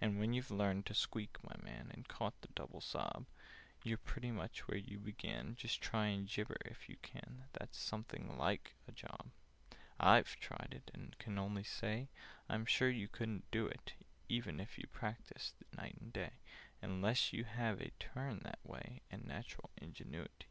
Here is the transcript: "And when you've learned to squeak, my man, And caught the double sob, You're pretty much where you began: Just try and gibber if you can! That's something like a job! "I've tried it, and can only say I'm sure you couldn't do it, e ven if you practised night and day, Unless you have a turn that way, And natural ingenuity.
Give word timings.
"And 0.00 0.20
when 0.20 0.32
you've 0.34 0.52
learned 0.52 0.86
to 0.86 0.94
squeak, 0.94 1.38
my 1.42 1.56
man, 1.60 1.90
And 1.92 2.06
caught 2.06 2.42
the 2.42 2.48
double 2.54 2.80
sob, 2.80 3.26
You're 3.82 3.98
pretty 3.98 4.30
much 4.30 4.68
where 4.68 4.78
you 4.78 5.00
began: 5.00 5.56
Just 5.56 5.80
try 5.82 6.06
and 6.06 6.28
gibber 6.28 6.58
if 6.64 6.88
you 6.88 6.94
can! 7.02 7.46
That's 7.54 7.76
something 7.76 8.38
like 8.38 8.76
a 8.86 8.92
job! 8.92 9.32
"I've 9.98 10.36
tried 10.38 10.74
it, 10.76 10.92
and 10.94 11.18
can 11.18 11.38
only 11.40 11.64
say 11.64 12.06
I'm 12.48 12.66
sure 12.66 12.88
you 12.88 13.08
couldn't 13.08 13.50
do 13.50 13.66
it, 13.66 13.94
e 14.28 14.38
ven 14.38 14.60
if 14.60 14.78
you 14.78 14.86
practised 14.86 15.54
night 15.76 15.98
and 16.00 16.12
day, 16.12 16.34
Unless 16.80 17.32
you 17.32 17.42
have 17.42 17.80
a 17.80 17.90
turn 17.98 18.42
that 18.44 18.60
way, 18.62 19.02
And 19.10 19.24
natural 19.26 19.70
ingenuity. 19.76 20.46